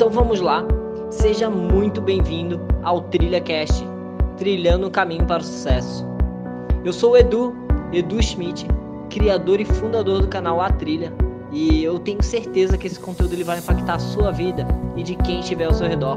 Então 0.00 0.08
vamos 0.08 0.40
lá. 0.40 0.64
Seja 1.10 1.50
muito 1.50 2.00
bem-vindo 2.00 2.58
ao 2.82 3.02
Trilha 3.02 3.38
Cast, 3.38 3.86
trilhando 4.38 4.86
o 4.86 4.90
caminho 4.90 5.26
para 5.26 5.42
o 5.42 5.44
sucesso. 5.44 6.06
Eu 6.82 6.90
sou 6.90 7.10
o 7.10 7.16
Edu, 7.18 7.54
Edu 7.92 8.18
Schmidt, 8.22 8.66
criador 9.10 9.60
e 9.60 9.66
fundador 9.66 10.22
do 10.22 10.28
canal 10.28 10.58
A 10.58 10.70
Trilha, 10.70 11.12
e 11.52 11.84
eu 11.84 11.98
tenho 11.98 12.22
certeza 12.22 12.78
que 12.78 12.86
esse 12.86 12.98
conteúdo 12.98 13.34
ele 13.34 13.44
vai 13.44 13.58
impactar 13.58 13.96
a 13.96 13.98
sua 13.98 14.32
vida 14.32 14.66
e 14.96 15.02
de 15.02 15.16
quem 15.16 15.40
estiver 15.40 15.66
ao 15.66 15.74
seu 15.74 15.86
redor. 15.86 16.16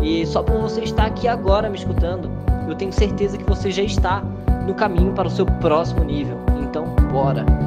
E 0.00 0.24
só 0.26 0.42
por 0.42 0.58
você 0.62 0.80
estar 0.80 1.04
aqui 1.04 1.28
agora 1.28 1.68
me 1.68 1.76
escutando, 1.76 2.30
eu 2.66 2.74
tenho 2.76 2.94
certeza 2.94 3.36
que 3.36 3.44
você 3.44 3.70
já 3.70 3.82
está 3.82 4.22
no 4.66 4.72
caminho 4.72 5.12
para 5.12 5.28
o 5.28 5.30
seu 5.30 5.44
próximo 5.44 6.02
nível. 6.02 6.38
Então, 6.62 6.86
bora! 7.12 7.57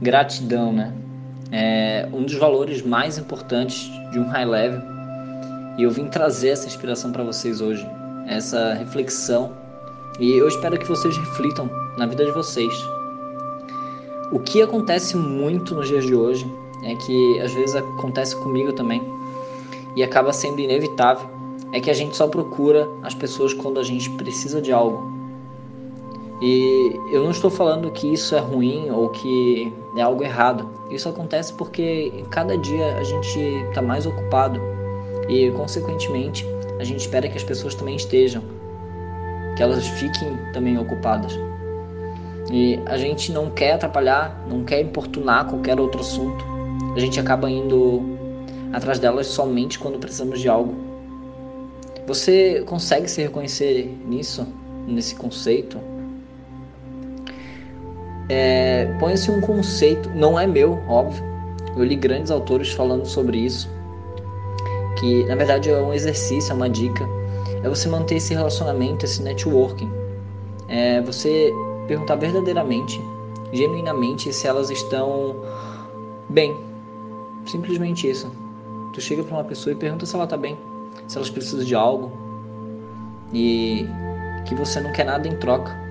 Gratidão, 0.00 0.72
né? 0.72 0.92
É 1.50 2.08
um 2.12 2.24
dos 2.24 2.34
valores 2.34 2.82
mais 2.82 3.16
importantes 3.16 3.90
de 4.12 4.18
um 4.18 4.28
high 4.28 4.44
level. 4.44 4.80
E 5.78 5.82
eu 5.82 5.90
vim 5.90 6.06
trazer 6.08 6.50
essa 6.50 6.66
inspiração 6.66 7.12
para 7.12 7.22
vocês 7.22 7.60
hoje, 7.60 7.86
essa 8.26 8.74
reflexão. 8.74 9.52
E 10.20 10.32
eu 10.32 10.48
espero 10.48 10.78
que 10.78 10.86
vocês 10.86 11.16
reflitam 11.16 11.70
na 11.96 12.06
vida 12.06 12.24
de 12.24 12.32
vocês. 12.32 12.72
O 14.32 14.38
que 14.40 14.60
acontece 14.60 15.16
muito 15.16 15.74
nos 15.74 15.88
dias 15.88 16.04
de 16.04 16.14
hoje 16.14 16.46
é 16.84 16.94
que 16.96 17.40
às 17.40 17.52
vezes 17.54 17.76
acontece 17.76 18.36
comigo 18.36 18.72
também 18.72 19.02
e 19.94 20.02
acaba 20.02 20.32
sendo 20.32 20.60
inevitável 20.60 21.28
é 21.72 21.80
que 21.80 21.90
a 21.90 21.94
gente 21.94 22.16
só 22.16 22.26
procura 22.26 22.88
as 23.02 23.14
pessoas 23.14 23.52
quando 23.54 23.80
a 23.80 23.82
gente 23.82 24.10
precisa 24.10 24.60
de 24.60 24.72
algo 24.72 25.15
e 26.40 27.00
eu 27.10 27.22
não 27.22 27.30
estou 27.30 27.50
falando 27.50 27.90
que 27.90 28.12
isso 28.12 28.34
é 28.34 28.38
ruim 28.38 28.90
ou 28.90 29.08
que 29.08 29.72
é 29.96 30.02
algo 30.02 30.22
errado. 30.22 30.68
Isso 30.90 31.08
acontece 31.08 31.52
porque 31.54 32.24
cada 32.30 32.58
dia 32.58 32.96
a 32.96 33.04
gente 33.04 33.38
está 33.68 33.80
mais 33.80 34.04
ocupado 34.04 34.60
e, 35.28 35.50
consequentemente, 35.52 36.46
a 36.78 36.84
gente 36.84 37.00
espera 37.00 37.28
que 37.28 37.36
as 37.36 37.44
pessoas 37.44 37.74
também 37.74 37.96
estejam, 37.96 38.42
que 39.56 39.62
elas 39.62 39.86
fiquem 39.86 40.36
também 40.52 40.76
ocupadas. 40.78 41.32
E 42.52 42.78
a 42.86 42.98
gente 42.98 43.32
não 43.32 43.50
quer 43.50 43.72
atrapalhar, 43.72 44.46
não 44.48 44.62
quer 44.62 44.82
importunar 44.82 45.48
qualquer 45.48 45.80
outro 45.80 46.00
assunto. 46.00 46.44
A 46.94 47.00
gente 47.00 47.18
acaba 47.18 47.50
indo 47.50 48.02
atrás 48.72 48.98
delas 48.98 49.26
somente 49.26 49.78
quando 49.78 49.98
precisamos 49.98 50.40
de 50.40 50.48
algo. 50.48 50.74
Você 52.06 52.62
consegue 52.66 53.10
se 53.10 53.22
reconhecer 53.22 53.90
nisso, 54.06 54.46
nesse 54.86 55.16
conceito? 55.16 55.95
É, 58.28 58.86
põe-se 58.98 59.30
um 59.30 59.40
conceito, 59.40 60.10
não 60.10 60.38
é 60.38 60.46
meu, 60.46 60.82
óbvio. 60.88 61.24
Eu 61.76 61.84
li 61.84 61.94
grandes 61.94 62.30
autores 62.30 62.72
falando 62.72 63.06
sobre 63.06 63.38
isso, 63.38 63.70
que 64.98 65.24
na 65.24 65.34
verdade 65.34 65.70
é 65.70 65.76
um 65.76 65.92
exercício, 65.92 66.50
é 66.50 66.54
uma 66.54 66.68
dica, 66.68 67.06
é 67.62 67.68
você 67.68 67.88
manter 67.88 68.16
esse 68.16 68.34
relacionamento, 68.34 69.04
esse 69.04 69.22
networking. 69.22 69.90
É 70.68 71.00
você 71.02 71.52
perguntar 71.86 72.16
verdadeiramente, 72.16 73.00
genuinamente, 73.52 74.32
se 74.32 74.46
elas 74.46 74.70
estão 74.70 75.36
bem. 76.28 76.56
Simplesmente 77.44 78.10
isso. 78.10 78.32
Tu 78.92 79.00
chega 79.00 79.22
para 79.22 79.36
uma 79.36 79.44
pessoa 79.44 79.72
e 79.72 79.76
pergunta 79.76 80.04
se 80.06 80.14
ela 80.14 80.24
está 80.24 80.36
bem, 80.36 80.58
se 81.06 81.16
elas 81.16 81.30
precisam 81.30 81.64
de 81.64 81.74
algo 81.74 82.10
e 83.32 83.86
que 84.46 84.54
você 84.54 84.80
não 84.80 84.90
quer 84.92 85.04
nada 85.04 85.28
em 85.28 85.36
troca 85.36 85.85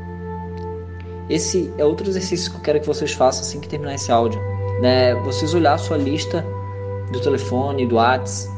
esse 1.29 1.73
é 1.77 1.85
outro 1.85 2.07
exercício 2.07 2.51
que 2.51 2.57
eu 2.57 2.61
quero 2.61 2.79
que 2.79 2.87
vocês 2.87 3.13
façam 3.13 3.41
assim 3.41 3.59
que 3.59 3.67
terminar 3.67 3.95
esse 3.95 4.11
áudio. 4.11 4.39
Né? 4.81 5.15
Vocês 5.15 5.53
olhar 5.53 5.73
a 5.73 5.77
sua 5.77 5.97
lista 5.97 6.45
do 7.11 7.19
telefone, 7.19 7.85
do 7.85 7.95
WhatsApp, 7.95 8.53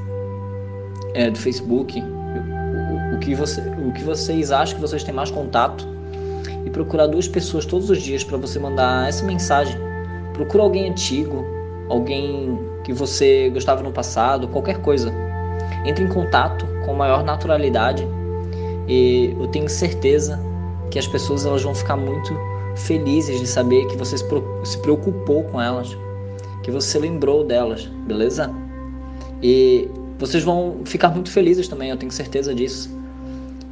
é, 1.14 1.30
do 1.30 1.38
Facebook, 1.38 2.02
o, 2.02 3.16
o, 3.16 3.20
que 3.20 3.36
você, 3.36 3.62
o 3.62 3.92
que 3.94 4.04
vocês 4.04 4.52
acham 4.52 4.76
que 4.76 4.82
vocês 4.82 5.04
têm 5.04 5.14
mais 5.14 5.32
contato 5.32 5.88
e 6.66 6.70
procurar 6.70 7.08
duas 7.08 7.28
pessoas 7.28 7.66
todos 7.66 7.90
os 7.90 8.02
dias 8.02 8.24
para 8.24 8.38
você 8.38 8.60
mandar 8.60 9.08
essa 9.08 9.26
mensagem. 9.26 9.78
Procura 10.34 10.64
alguém 10.64 10.90
antigo, 10.90 11.46
alguém 11.90 12.60
que 12.84 12.92
você 12.94 13.50
gostava 13.50 13.82
no 13.82 13.92
passado, 13.92 14.48
qualquer 14.50 14.82
coisa. 14.82 15.14
Entre 15.86 16.04
em 16.04 16.08
contato 16.08 16.68
com 16.86 16.94
maior 16.94 17.24
naturalidade 17.24 18.08
e 18.88 19.36
eu 19.40 19.48
tenho 19.48 19.70
certeza 19.70 20.40
que 20.90 20.98
as 20.98 21.08
pessoas 21.08 21.46
elas 21.46 21.64
vão 21.64 21.76
ficar 21.76 21.98
muito 21.98 22.34
felizes 22.78 23.40
de 23.40 23.48
saber 23.48 23.86
que 23.88 23.98
você 23.98 24.18
se 24.18 24.78
preocupou 24.80 25.44
com 25.46 25.62
elas, 25.62 25.98
que 26.64 26.72
você 26.72 27.00
lembrou 27.00 27.44
delas, 27.44 27.86
beleza? 28.06 28.54
E 29.42 29.90
vocês 30.20 30.44
vão 30.44 30.82
ficar 30.86 31.10
muito 31.10 31.32
felizes 31.32 31.68
também, 31.68 31.90
eu 31.90 31.98
tenho 31.98 32.12
certeza 32.12 32.54
disso. 32.54 32.90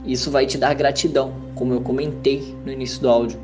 Isso 0.06 0.30
vai 0.30 0.46
te 0.46 0.58
dar 0.58 0.74
gratidão, 0.74 1.34
como 1.56 1.74
eu 1.74 1.82
comentei 1.82 2.56
no 2.66 2.72
início 2.72 3.02
do 3.02 3.10
áudio. 3.10 3.40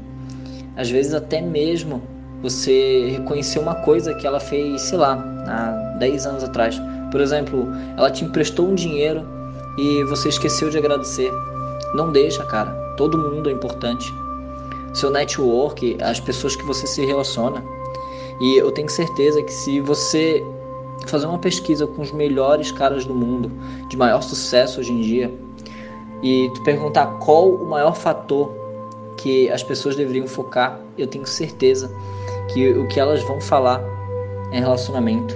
Às 0.76 0.90
vezes 0.90 1.14
até 1.14 1.42
mesmo 1.42 2.02
você 2.42 3.10
reconhecer 3.10 3.60
uma 3.60 3.76
coisa 3.76 4.14
que 4.16 4.26
ela 4.26 4.40
fez, 4.40 4.82
sei 4.82 4.98
lá, 4.98 5.14
há 5.48 5.98
10 5.98 6.26
anos 6.26 6.44
atrás. 6.44 6.80
Por 7.12 7.20
exemplo, 7.20 7.68
ela 7.98 8.10
te 8.10 8.24
emprestou 8.24 8.68
um 8.68 8.76
dinheiro 8.76 9.26
e 9.78 10.04
você 10.06 10.30
esqueceu 10.30 10.70
de 10.70 10.78
agradecer. 10.78 11.32
Não 11.94 12.12
deixa, 12.12 12.44
cara. 12.46 12.72
Todo 12.96 13.18
mundo 13.18 13.50
é 13.50 13.54
importante 13.54 14.12
seu 14.94 15.09
network, 15.09 15.97
as 16.02 16.19
pessoas 16.19 16.56
que 16.56 16.63
você 16.63 16.85
se 16.88 17.06
relaciona. 17.06 17.63
E 18.40 18.57
eu 18.57 18.72
tenho 18.72 18.90
certeza 18.90 19.41
que 19.44 19.53
se 19.53 19.79
você 19.79 20.44
fazer 21.07 21.25
uma 21.25 21.40
pesquisa 21.40 21.88
com 21.88 22.02
os 22.02 22.12
melhores 22.12 22.72
caras 22.72 23.06
do 23.06 23.13
mundo, 23.13 23.52
de 23.88 23.97
maior 23.97 24.22
sucesso 24.22 24.79
hoje 24.79 24.91
em 24.91 25.02
dia, 25.02 25.34
e 26.22 26.50
tu 26.53 26.63
perguntar 26.63 27.07
qual 27.19 27.50
o 27.50 27.66
maior 27.66 27.96
fator 27.96 28.52
que 29.18 29.50
as 29.50 29.63
pessoas 29.63 29.96
deveriam 29.96 30.28
focar, 30.28 30.79
eu 30.97 31.08
tenho 31.08 31.25
certeza 31.25 31.91
que 32.53 32.69
o 32.72 32.88
que 32.88 33.00
elas 33.00 33.22
vão 33.23 33.40
falar 33.40 33.81
é 34.52 34.59
relacionamento. 34.59 35.35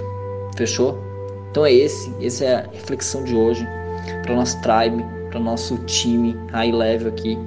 Fechou? 0.56 0.98
Então 1.50 1.64
é 1.64 1.72
esse, 1.72 2.12
essa 2.20 2.44
é 2.44 2.54
a 2.54 2.60
reflexão 2.72 3.24
de 3.24 3.34
hoje 3.34 3.66
para 4.22 4.34
nosso 4.34 4.60
tribe, 4.60 5.04
para 5.30 5.40
nosso 5.40 5.76
time 5.86 6.36
high 6.52 6.72
level 6.72 7.08
aqui, 7.08 7.38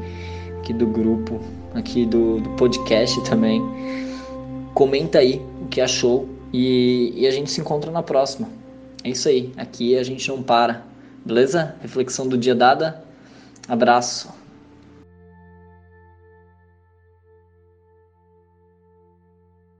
aqui 0.59 0.73
do 0.73 0.85
grupo 0.85 1.39
aqui 1.73 2.05
do, 2.05 2.39
do 2.39 2.49
podcast 2.51 3.21
também. 3.23 3.61
Comenta 4.73 5.19
aí 5.19 5.41
o 5.61 5.67
que 5.67 5.81
achou 5.81 6.27
e, 6.53 7.13
e 7.15 7.27
a 7.27 7.31
gente 7.31 7.51
se 7.51 7.61
encontra 7.61 7.91
na 7.91 8.03
próxima. 8.03 8.47
É 9.03 9.09
isso 9.09 9.27
aí, 9.29 9.51
aqui 9.57 9.97
a 9.97 10.03
gente 10.03 10.27
não 10.29 10.43
para, 10.43 10.83
beleza? 11.25 11.75
Reflexão 11.81 12.27
do 12.27 12.37
dia 12.37 12.55
dada. 12.55 13.03
Abraço. 13.67 14.38